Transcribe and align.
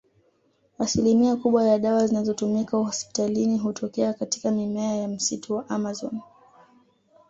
Asilimia 0.79 1.35
kubwa 1.35 1.63
ya 1.63 1.79
dawa 1.79 2.07
zinazotumika 2.07 2.77
hospitalini 2.77 3.57
hutokea 3.57 4.13
katika 4.13 4.51
mimea 4.51 4.95
ya 4.95 5.07
msitu 5.07 5.55
wa 5.55 5.69
Amazon 5.69 6.19